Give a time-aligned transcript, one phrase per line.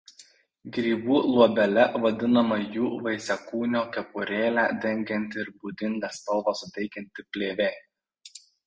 [0.77, 7.75] Grybų luobele vadinama jų vaisiakūnio kepurėlę dengianti ir būdingą spalvą suteikianti plėvė.